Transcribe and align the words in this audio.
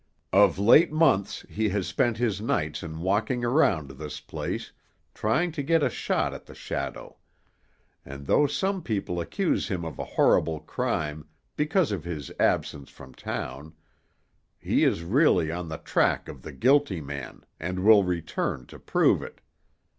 Of 0.33 0.57
late 0.57 0.91
months 0.91 1.45
he 1.47 1.69
has 1.69 1.85
spent 1.85 2.17
his 2.17 2.41
nights 2.41 2.81
in 2.81 3.01
walking 3.01 3.45
around 3.45 3.91
this 3.91 4.19
place, 4.19 4.71
trying 5.13 5.51
to 5.51 5.61
get 5.61 5.83
a 5.83 5.91
shot 5.91 6.33
at 6.33 6.47
the 6.47 6.55
shadow; 6.55 7.17
and 8.03 8.25
though 8.25 8.47
some 8.47 8.81
people 8.81 9.21
accuse 9.21 9.67
him 9.67 9.85
of 9.85 9.99
a 9.99 10.03
horrible 10.17 10.59
crime, 10.59 11.27
because 11.55 11.91
of 11.91 12.03
his 12.03 12.31
absence 12.39 12.89
from 12.89 13.13
town, 13.13 13.75
he 14.57 14.83
is 14.83 15.03
really 15.03 15.51
on 15.51 15.69
the 15.69 15.77
track 15.77 16.27
of 16.27 16.41
the 16.41 16.51
guilty 16.51 16.99
man, 16.99 17.43
and 17.59 17.83
will 17.83 18.03
return 18.03 18.65
to 18.65 18.79
prove 18.79 19.21
it. 19.21 19.39